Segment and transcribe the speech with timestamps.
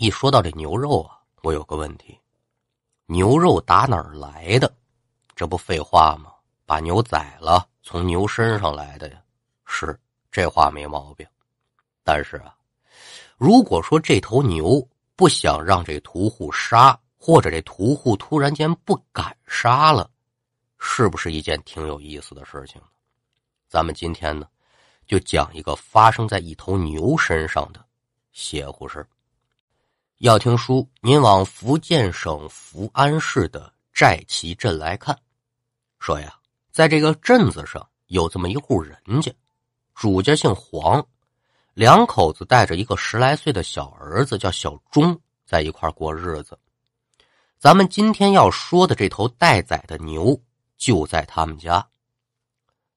[0.00, 2.16] 一说到这牛肉啊，我有个问题：
[3.06, 4.72] 牛肉打哪儿来的？
[5.34, 6.30] 这不废话吗？
[6.64, 9.20] 把牛宰了，从牛身上来的呀。
[9.66, 9.98] 是，
[10.30, 11.26] 这话没毛病。
[12.04, 12.54] 但是啊，
[13.36, 20.08] 如果说这头牛不想让这屠户杀，或者这屠户突然间不敢杀了，
[20.78, 22.86] 是不是一件挺有意思的事情呢？
[23.66, 24.46] 咱们今天呢，
[25.08, 27.84] 就讲一个发生在一头牛身上的
[28.30, 29.04] 邪乎事
[30.18, 35.16] 要听书，您往福建省福安市的寨旗镇来看。
[36.00, 36.34] 说呀，
[36.72, 39.32] 在这个镇子上有这么一户人家，
[39.94, 41.06] 主家姓黄，
[41.72, 46.58] 两口子带着一个十来岁的小儿子叫小钟，在一块过日子。
[47.56, 50.40] 咱们今天要说的这头待宰的牛
[50.76, 51.86] 就在他们家。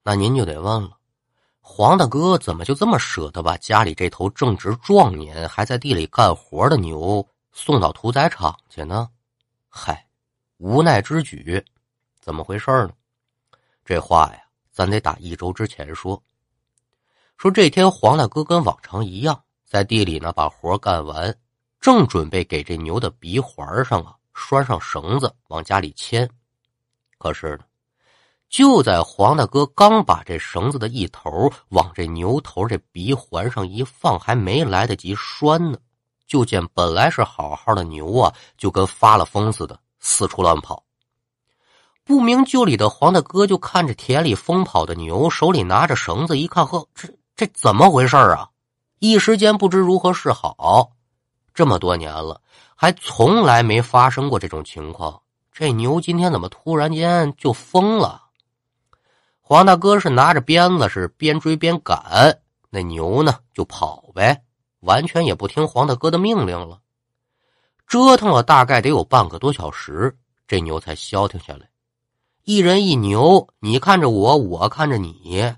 [0.01, 0.97] 那您就得问了，
[1.61, 9.09] 黄大哥怎么就这么舍得把家里这头正值壮年还在地里干活的牛送到屠宰场去呢？
[9.69, 10.05] 嗨，
[10.57, 11.63] 无奈之举。
[12.19, 12.91] 怎么回事呢？
[13.85, 16.21] 这话呀，咱得打一周之前说。
[17.37, 21.35] 说这天黄大哥跟往常一样，在地里呢把活干完，
[21.79, 26.29] 正准备给这牛的鼻环上啊拴上绳子，往家里牵。
[27.17, 27.63] 可是呢，
[28.51, 35.77] 就在黄大哥刚把这绳子的一头往这牛头这鼻环上一放，还没来得及拴呢，
[36.27, 40.83] 就见本来是好好的牛啊，就跟发了疯似的四处乱跑。
[42.03, 47.07] 不明就里的黄大哥就看着田里疯跑的牛，手里拿着绳子，一看，呵，这
[47.37, 48.49] 这怎么回事啊？
[48.99, 50.91] 一时间不知如何是好。
[51.53, 52.41] 这么多年了，
[52.75, 55.21] 还从来没发生过这种情况。
[55.53, 58.20] 这牛今天怎么突然间就疯了？
[59.51, 64.41] 黄大哥是拿着鞭子，是边追边赶，那牛呢就跑呗，
[64.79, 66.79] 完全也不听黄大哥的命令了。
[67.85, 70.17] 折腾了大概得有半个多小时，
[70.47, 71.69] 这牛才消停下来。
[72.45, 75.53] 一人一牛，你看着我，我看着你，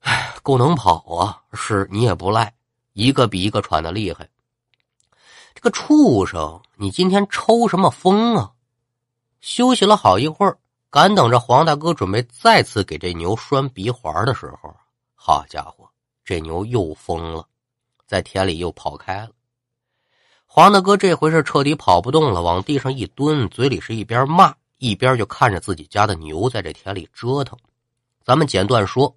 [0.00, 1.42] 哎，够能跑啊！
[1.52, 2.52] 是你也不赖，
[2.94, 4.28] 一个比一个喘的厉害。
[5.54, 8.50] 这个畜生，你今天抽什么风啊？
[9.40, 10.58] 休息了好一会儿，
[10.90, 14.74] 赶等着黄大哥准备再次给这牛拴鼻环的时候，
[15.14, 15.88] 好家伙，
[16.24, 17.46] 这牛又疯了，
[18.06, 19.30] 在田里又跑开了。
[20.46, 24.52] 黄大哥这回是彻底跑不动了，往地上一蹲，嘴里是一边骂。
[24.78, 27.54] 一边就看着自己家的牛在这田里折腾，
[28.24, 29.14] 咱们简短说，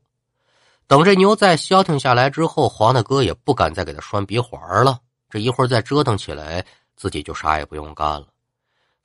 [0.88, 5.00] 等这牛再消停下来之后，黄大哥也不敢再给他拴鼻环了。
[5.30, 6.66] 这一会儿再折腾起来，
[6.98, 8.28] 自己就啥也不用干了，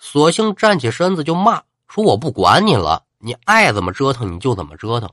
[0.01, 5.11] 索性站起身子就骂说：“我不管你了，你爱怎么折腾你就怎么折腾。”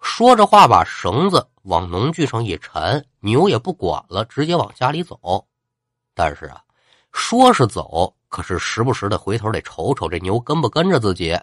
[0.00, 5.46] 说着话，把绳子往农具上一缠，牛也不管了，直接往家里走。
[6.14, 6.62] 但是啊，
[7.12, 8.14] 说是走。
[8.28, 11.38] 可是时不时的回头得瞅瞅这牛跟不跟着自己。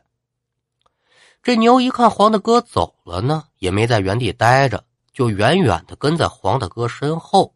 [1.42, 7.56] 这牛一看黄大哥走了呢，也没在原地待着，就远远的跟在黄大哥身后。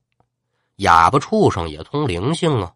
[0.78, 2.74] 哑巴畜生也通灵性啊！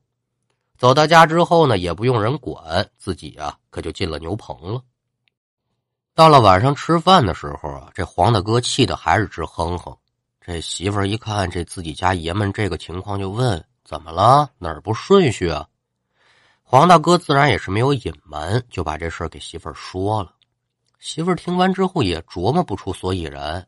[0.80, 4.82] 走到家之后呢，也不用人管，自己啊可就进了牛棚了。
[6.16, 9.94] 到了晚上吃饭的时候啊，这黄大哥气的还是直哼哼。
[10.40, 14.50] 这媳妇儿一看这自己家爷们这个情况，就问：怎么了？
[14.58, 15.68] 哪儿不顺序啊？
[16.64, 20.34] 黄大哥自然也是没有隐瞒，就把这事儿给媳妇儿说了。
[20.98, 23.68] 媳妇儿听完之后也琢磨不出所以然，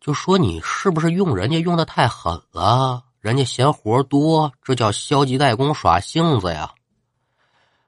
[0.00, 3.02] 就说：“你是不是用人家用的太狠了？
[3.20, 6.74] 人家嫌活多，这叫消极怠工耍性子呀。”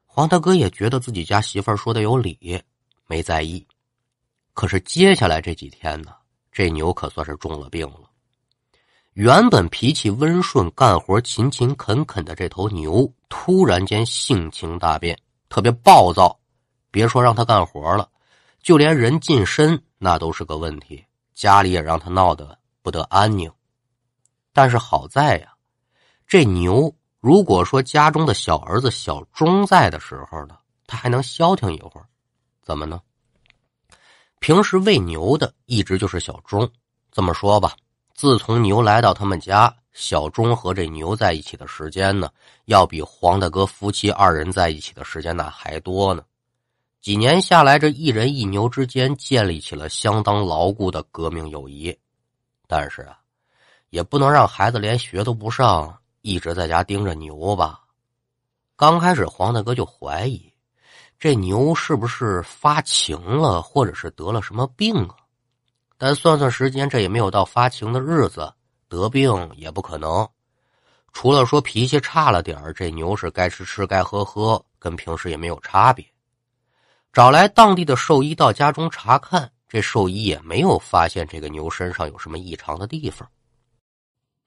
[0.06, 2.62] 黄大哥也觉得自己家媳妇儿说的有理，
[3.06, 3.66] 没在意。
[4.52, 6.12] 可是接下来这几天呢，
[6.52, 8.10] 这牛可算是中了病了。
[9.14, 15.18] 原本脾气温顺、干活勤勤恳恳的这头牛，突然间性情大变，
[15.48, 16.38] 特别暴躁。
[16.90, 18.08] 别说让他干活了，
[18.62, 21.02] 就连人近身那都是个问题。
[21.34, 23.50] 家里也让他闹得不得安宁。
[24.52, 25.52] 但是好在呀，
[26.26, 30.56] 这牛如果说家中的小儿子小钟在的时候呢，
[30.86, 32.06] 他还能消停一会儿。
[32.62, 33.00] 怎么呢？
[34.38, 36.70] 平时喂牛的一直就是小钟。
[37.10, 37.74] 这么说吧。
[38.14, 42.30] 自从牛来到他们家，小钟和这牛在一起的时间呢，
[42.66, 46.22] 要比黄大哥夫妻二人在一起的时间那还多呢。
[47.00, 51.96] 几年下来，这一人一牛之间建立起了相当牢固的革命友谊。
[52.68, 53.18] 但是啊，
[53.92, 57.80] 也不能让孩子连学都不上，一直在家盯着牛吧。
[58.74, 60.50] 刚开始，黄大哥就怀疑
[61.18, 65.16] 这牛是不是发情了，或者是得了什么病啊？
[65.98, 68.50] 但算算时间，这也没有到发情的日子，
[68.88, 70.26] 得病也不可能。
[71.12, 76.02] 除了说脾气差了点这牛是该吃吃该喝喝，跟平时也没有差别。
[77.12, 83.28] 找来当地的兽医到家中查看，这兽医也没有发现这个牛身上有什么异常的地方。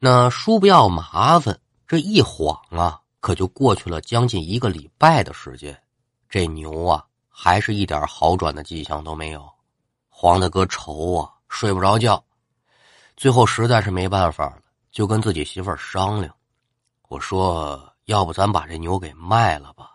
[0.08, 5.76] 那叔不要麻烦，这一晃啊，可就过去了将近一个礼拜的时间，
[6.30, 9.44] 这牛啊还是一点好转的迹象都没有。
[10.08, 12.24] 黄大哥愁啊，睡不着觉。
[13.18, 14.60] 最后实在是没办法了，
[14.92, 16.32] 就跟自己媳妇儿商量。
[17.08, 19.90] 我说：“要不咱把这牛给卖了吧？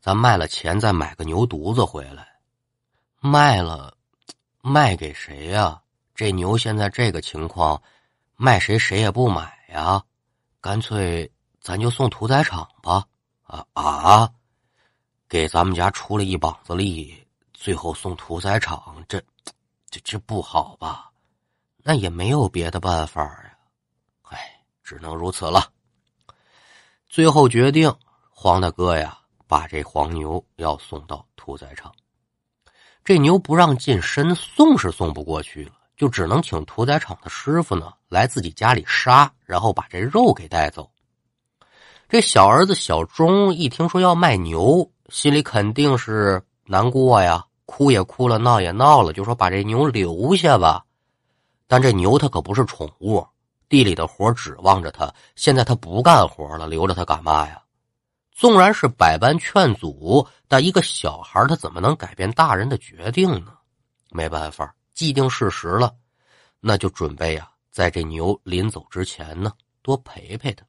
[0.00, 2.28] 咱卖了钱再买个牛犊子回来。
[3.18, 3.92] 卖了，
[4.60, 5.82] 卖给谁呀？
[6.14, 7.82] 这牛现在这个情况，
[8.42, 10.02] 卖谁谁也不买呀。
[10.60, 11.30] 干脆
[11.60, 13.06] 咱就送屠宰场吧。
[13.44, 14.30] 啊啊！
[15.28, 19.22] 给咱们家出了一膀子力，最后送屠宰场，这
[19.90, 21.10] 这这不好吧？”
[21.84, 23.56] 那也没有别的办法呀，
[24.22, 24.38] 唉，
[24.82, 25.70] 只能如此了。
[27.06, 27.94] 最后决定，
[28.30, 31.94] 黄大哥呀，把这黄牛要送到屠宰场。
[33.04, 40.90] 这牛不让进深，送是送不过去了，就只能请屠宰场的师傅呢来自己家里杀，然后把这肉给带走。
[42.08, 50.84] 这小儿子小钟一听说要卖牛，心里肯定是难过呀，哭也哭了，闹也闹了，就说把这牛留下吧。
[51.68, 53.24] 但这牛它可不是宠物，
[53.68, 57.62] 地里的活指望着它，现在它不干活了，留着它干嘛呀？
[58.32, 63.52] 纵然是百般劝阻，但一个小孩他怎么能改变大人的决定呢？
[64.10, 65.94] 没办法，既定事实了，
[66.60, 69.52] 那就准备呀，在这牛临走之前呢，
[69.82, 70.64] 多陪陪他。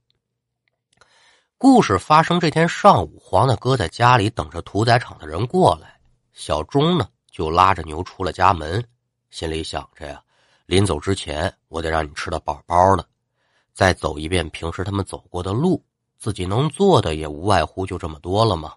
[1.58, 6.00] 故事发生这天上午，黄大哥在家里等着屠宰场的人过来，
[6.34, 8.84] 小钟呢就拉着牛出了家门，
[9.30, 10.22] 心里想着呀。
[10.66, 13.06] 临走之前，我得让你吃的饱饱的，
[13.74, 15.84] 再走一遍平时他们走过的路，
[16.18, 18.74] 自己能做的也无外乎就这么多了吗？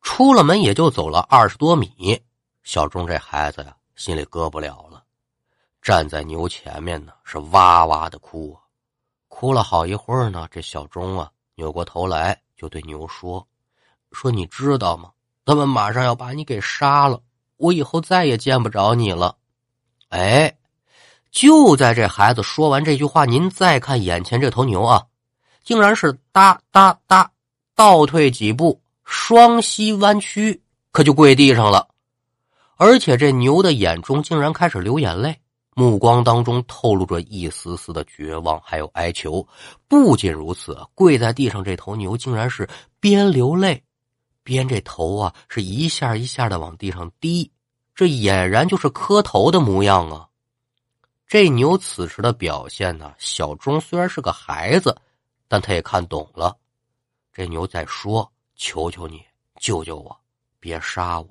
[0.00, 2.20] 出了门也就走了二十多米，
[2.62, 5.02] 小钟这孩子呀，心里搁不了了，
[5.82, 8.62] 站在牛前面呢，是哇哇的哭啊，
[9.26, 10.46] 哭了好一会儿呢。
[10.52, 13.44] 这小钟啊，扭过头来就对牛说
[14.12, 15.10] ：“说你知道吗？
[15.44, 17.20] 他们马上要把你给杀了，
[17.56, 19.36] 我以后再也见不着你了。”
[20.10, 20.56] 哎，
[21.32, 25.04] 就在这孩子说完这句话，您再看眼前这头牛啊，
[25.64, 27.28] 竟然是哒哒哒
[27.74, 30.62] 倒退几步，双膝弯曲，
[30.92, 31.88] 可就跪地上了。
[32.78, 35.36] 而且这牛的眼中竟然开始流眼泪，
[35.74, 39.46] 目光当中透露着一丝丝的绝望，还有哀求。
[39.88, 42.68] 不仅如此，跪在地上这头牛竟然是
[43.00, 43.82] 边流泪，
[44.44, 47.50] 边这头啊是一下一下的往地上滴。
[47.96, 50.28] 这俨然就是磕头的模样啊！
[51.26, 54.96] 这牛此时的表现呢，小钟虽然是个孩子，
[55.48, 56.56] 但他也看懂了。
[57.32, 59.20] 这牛在说：“求求你，
[59.58, 60.16] 救救我，
[60.60, 61.28] 别杀我。”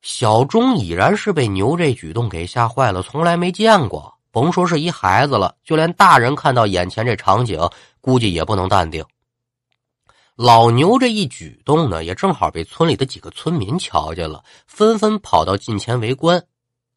[0.00, 7.60] 小钟已然是被牛这举动给吓坏了，从来没见过，甭说是一孩子了，就连大人看到眼前这场景，
[8.00, 9.04] 估计也不能淡定。
[10.36, 16.40] 老牛这一举动呢，也正好被村里的几个村民瞧见了，纷纷跑到近前围观。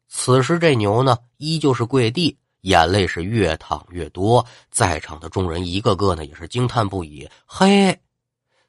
[0.08, 4.46] 此时这牛呢，依旧是跪地，眼泪是越淌越多。
[4.70, 7.28] 在场的众人一个个呢，也是惊叹不已。
[7.44, 7.98] 嘿，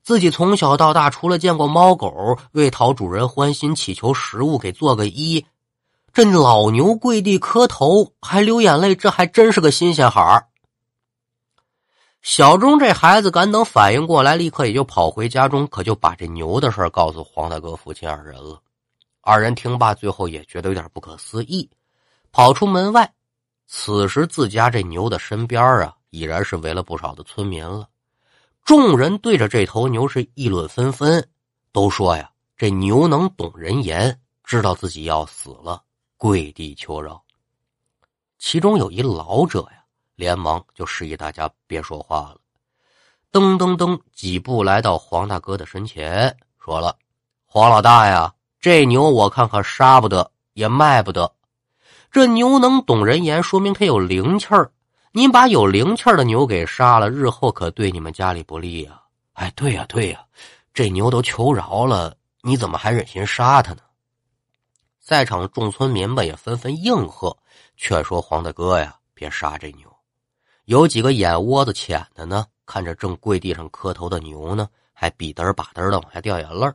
[0.03, 5.45] 自己从小到大，除了见过猫狗为讨主人欢心，祈求食物给做个揖，
[6.11, 10.47] 这老牛跪地磕头还流眼泪，这还真是个新鲜孩儿。
[12.21, 18.61] 小钟这孩子赶等反应过来，立刻也就跑回家中，可就把这牛的事告诉黄大哥父亲二人了。
[19.21, 21.69] 二人听罢，最后也觉得有点不可思议，
[22.33, 23.09] 跑出门外。
[23.67, 27.87] 此时自家这牛的身边啊，已然是围了不少的村民了。
[28.63, 31.27] 众人对着这头牛是议论纷纷，
[31.71, 35.83] 都说呀，这牛能懂人言，知道自己要死了，
[36.17, 37.21] 跪地求饶。
[38.39, 39.79] 其中有一老者呀。
[40.15, 42.37] 连忙就示意大家别说话了，
[43.31, 46.95] 噔噔噔几步来到黄大哥的身前，说了
[47.49, 51.33] ：“黄老大呀，这牛我看可杀不得，也卖不得。
[52.11, 54.71] 这牛能懂人言，说明它有灵气儿。
[55.15, 58.99] 您把有灵气的牛给杀了，日后可对你们家里不利呀。”
[59.33, 60.25] 哎，对呀，对呀，
[60.73, 63.81] 这牛都求饶了，你怎么还忍心杀它呢？
[64.99, 67.37] 在场众村民们也纷纷应和，
[67.77, 69.87] 劝说黄大哥呀别杀这牛。
[70.65, 76.67] 有几个眼窝子浅的呢，看着正跪地上磕头的牛呢，还比嘚儿把嘚的往下掉眼泪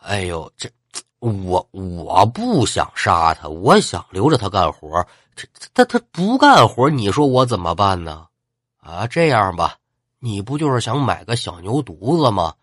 [0.00, 0.68] 哎呦，这
[1.20, 5.06] 我我不想杀他，我想留着他干活。
[5.36, 8.26] 这他他不干活，你说我怎么办呢？
[8.78, 9.76] 啊，这样吧，
[10.18, 12.54] 你不就是想买个小牛犊子吗？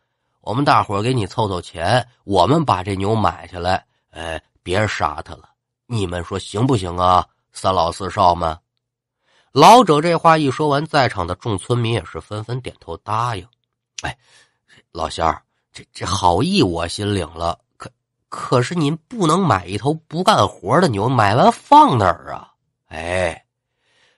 [0.42, 5.50] 我们大伙给你凑凑钱，我们把这牛买下来，哎，别杀它了。
[5.86, 7.26] 你们说行不行啊？
[7.52, 8.58] 三老四少们。
[9.52, 13.48] 老者这话一说完，在场的众村民也是纷纷点头答应。
[14.04, 14.18] 哎，
[14.92, 15.42] 老仙儿，
[15.74, 17.58] 这这好意我心领了。
[17.78, 17.90] 可
[18.30, 22.54] 可是您不能买一头不干活的牛，买完放哪儿啊？
[22.88, 23.46] 哎，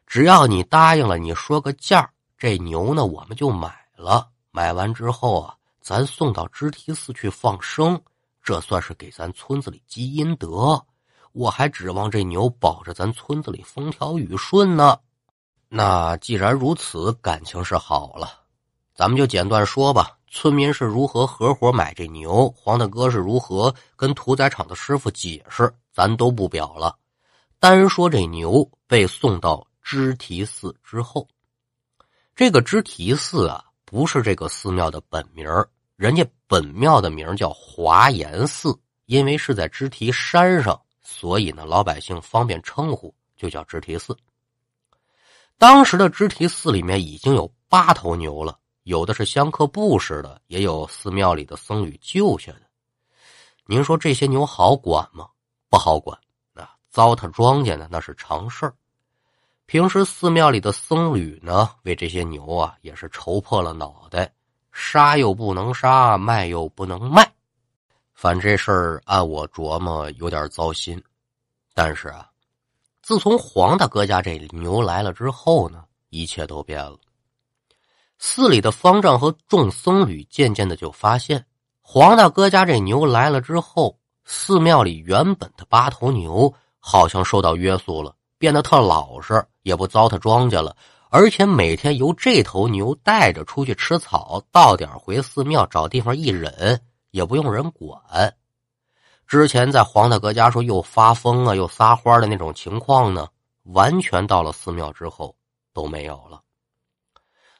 [0.07, 4.27] 只要你答应了，你说个价儿这牛呢我们就买了。
[4.51, 7.99] 买完之后啊，咱送到知提寺去放生，
[8.43, 10.83] 这算是给咱村子里积阴德。
[11.31, 14.97] 我还指望这牛保着咱村子里风调雨顺呢。
[15.67, 18.39] 那既然如此，感情是好了，
[18.95, 20.17] 咱们就简短说吧。
[20.31, 26.95] 村民是如何合伙买这牛，黄大哥是如何跟屠宰场的师傅解释，咱都不表了。
[27.59, 31.27] 单说这牛被送到知提寺之后，
[32.33, 35.45] 这个知提寺啊，不是这个寺庙的本名
[35.97, 44.15] 人家本庙的名叫华严寺，因为是在知提山上，所以呢，老百姓方便称呼，就叫知提寺。
[45.57, 52.61] 当时的知提寺里面已经有八头牛了，有的是香客布施的，也有寺庙里的僧侣救下的。
[53.65, 55.27] 您说这些牛好管吗？
[55.69, 56.17] 不好管，
[56.89, 58.73] 糟蹋庄稼呢，那是常事儿。
[59.65, 64.31] 平时寺庙里的僧侣呢，为这些牛啊，也是愁破了脑袋，
[64.71, 67.31] 杀又不能杀，卖又不能卖，
[68.13, 71.01] 反这事儿按我琢磨有点糟心。
[71.73, 72.25] 但是啊。
[73.01, 76.95] 自从黄大哥家这牛来了之后呢，一切都变了。
[78.19, 81.43] 寺里的方丈和众僧侣渐渐的就发现，
[81.81, 90.75] 黄大哥家这牛来了之后，寺庙里原本的八头牛好像受到约束了，变得特老实，也不糟蹋庄稼了，
[91.09, 96.81] 而且每天由这头牛带着出去吃草，到点回寺庙找地方一忍，
[97.11, 98.35] 也不用人管。
[99.27, 103.27] 之前在黄大哥家说又发疯啊又撒欢的那种情况呢，
[103.63, 105.35] 完全到了寺庙之后
[105.73, 106.41] 都没有了。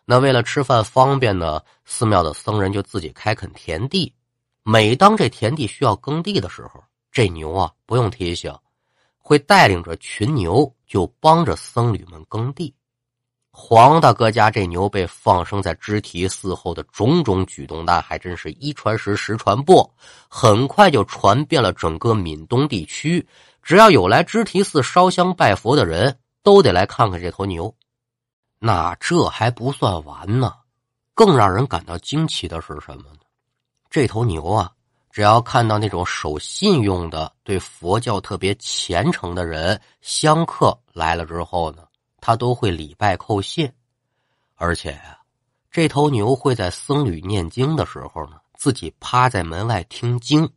[0.05, 4.11] 那为了吃饭方便呢，寺庙的僧人就自己开垦田地。
[4.63, 8.51] 每当这田地需要耕地的时候，这牛啊不用提醒，
[9.29, 12.73] 会带领着群牛就帮着僧侣们耕地。
[13.51, 19.87] 黄大哥家这牛被放生在知提寺后的种种举动，那还真是一传十，十传百，
[20.27, 23.23] 很快就传遍了整个闽东地区。
[23.61, 27.75] 只要有来知提寺烧香拜佛的人，都得来看看这头牛。
[28.57, 30.55] 那这还不算完呢，
[31.13, 33.19] 更让人感到惊奇的是什么呢？
[33.91, 34.71] 这头牛啊，
[35.19, 41.83] 只要看到那种守信用的、对佛教特别虔诚的人、香客来了之后呢？
[42.21, 43.69] 他都会礼拜叩谢，
[44.55, 45.19] 而且呀，
[45.69, 50.49] 这头牛会在僧侣念经的时候呢，自己趴在门外听经。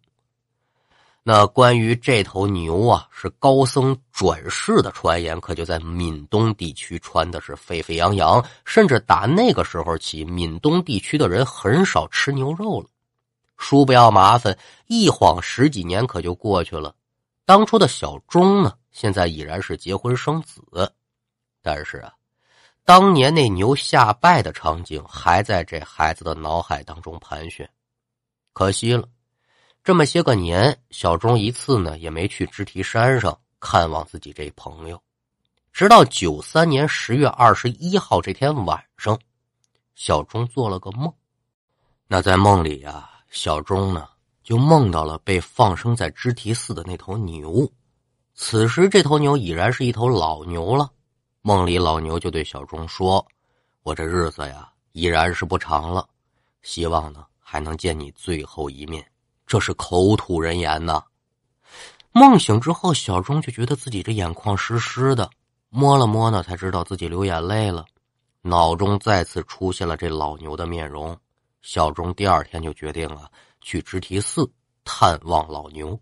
[1.25, 12.87] 那关于这头牛啊，是高僧转世的传言，可就在闽东地区传的是沸沸扬扬，甚至打那个时候起，闽东地区的人很少吃牛肉了。
[13.63, 16.93] 叔不要麻烦，一晃十几年可就过去了。
[17.45, 20.61] 当初的小钟呢，现在已然是结婚生子。
[21.63, 22.13] 但是啊，
[22.85, 27.71] 当年那牛下拜的场景还在这孩子的脑海当中盘旋。
[28.53, 29.09] 可惜了，
[29.85, 35.01] 这么些个年，小钟一次呢也没去直提山上看望自己这朋友。
[35.73, 39.17] 直到九三年十月二十一号这天晚上，
[39.95, 41.13] 小钟做了个梦。
[42.09, 44.07] 那在梦里呀，小钟呢
[44.43, 47.67] 就梦到了被放生在知提寺的那头牛。
[48.35, 50.91] 此时，这头牛已然是一头老牛了。
[51.41, 53.27] 梦里老牛就对小钟说
[53.83, 56.07] ：“我这日子呀，已然是不长了，
[56.61, 59.05] 希望呢还能见你最后一面。”
[59.47, 61.03] 这是口吐人言呐。
[62.13, 65.31] 梦醒之后，小钟就觉得自己这眼眶湿湿的，
[65.71, 67.87] 摸了摸呢，才知道自己流眼泪了。
[68.43, 71.17] 脑中再次出现了这老牛的面容。
[71.63, 74.51] 小钟第二天就决定了去知提寺
[74.85, 75.99] 探望老牛。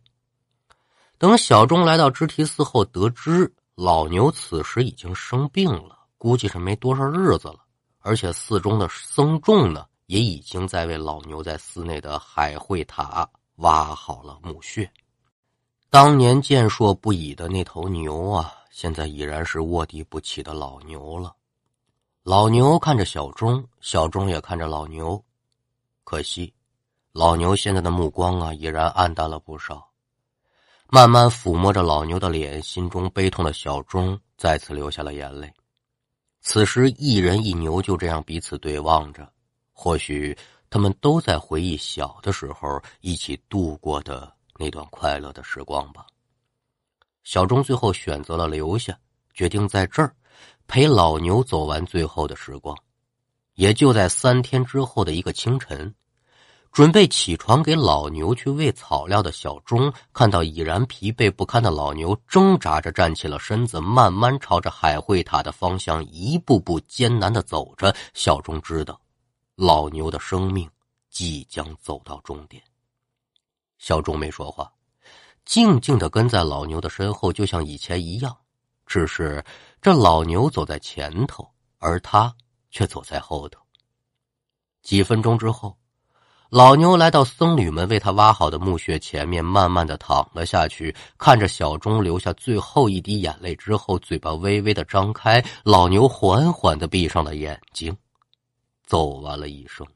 [1.18, 3.54] 等小钟来到知提寺后，得知。
[3.76, 7.60] 老牛此时已经生病了，估计是没多少日子了。
[8.00, 13.26] 而且寺中的僧众呢，也已经在为老牛在寺内的海会塔
[13.56, 14.90] 挖好了墓穴。
[15.88, 21.34] 当年健硕不已的那头牛啊，现在已然是卧地不起的老牛了。
[22.22, 25.22] 老牛看着小钟，小钟也看着老牛。
[26.10, 26.52] 可惜，
[27.12, 29.92] 老牛现在的目光啊，已然暗淡了不少。
[30.88, 35.48] 慢慢抚摸着老牛的脸，心中悲痛的小钟再次流下了眼泪。
[36.40, 39.32] 此时一人一牛就这样彼此对望着，
[39.70, 40.36] 或许
[40.68, 46.04] 他们都在回忆小的时候一起度过的那段快乐的时光吧。
[47.22, 48.98] 小钟最后选择了留下，
[49.32, 50.12] 决定在这儿
[50.66, 52.76] 陪老牛走完最后的时光。
[53.54, 55.94] 也就在三天之后的一个清晨。
[56.72, 67.94] 准备起床给老牛去喂草料的小钟，看到已然疲惫不堪的老牛，挣扎着站起了身子，慢慢朝着海会塔的方向一步步艰难的走着。
[68.14, 69.00] 小钟知道，
[69.56, 70.70] 老牛的生命
[71.10, 72.62] 即将走到终点。
[73.78, 74.72] 小钟没说话，
[75.44, 78.36] 静静的跟在老牛的身后，就像以前一样，
[78.86, 79.44] 只是
[79.82, 82.32] 这老牛走在前头，而他
[82.70, 83.60] 却走在后头。
[84.82, 85.76] 几分钟之后。
[86.50, 97.96] 老牛来到僧侣们为他挖好的墓穴前面，慢慢的躺了下去，看着小钟流下最后一滴眼泪之后，嘴巴微微的张开，老牛缓缓的闭上了眼睛，
[98.84, 99.86] 走完了一生。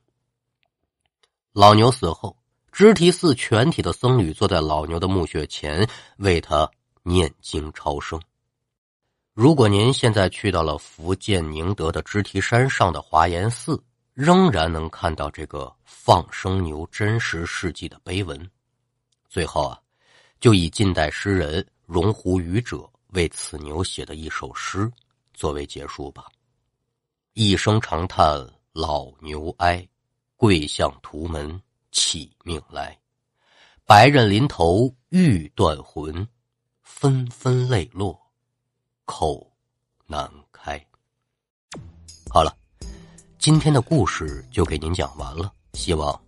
[1.52, 2.36] 老牛死后，
[2.70, 5.84] 知提寺全体的僧侣坐在老牛的墓穴前，
[6.18, 6.70] 为他
[7.02, 8.20] 念经超生。
[9.32, 13.82] 如果您现在去到了福建宁德的知提山上的华严寺。
[14.14, 18.50] 仍然能看到这个放生牛真实事迹的碑文。
[19.28, 19.80] 最后啊，
[20.40, 24.90] 就以近代诗人荣湖愚者为此牛写的一首诗
[25.32, 26.26] 作为结束吧：
[27.32, 29.88] 一声长叹老牛哀，
[30.36, 31.58] 跪向屠门
[31.90, 32.98] 乞命来。
[33.86, 36.28] 白刃临头欲断魂，
[36.82, 38.20] 纷纷泪落，
[39.04, 39.50] 口
[40.06, 40.84] 难开。
[42.28, 42.54] 好了。
[43.38, 46.18] 今天的故事就给您讲完了，希望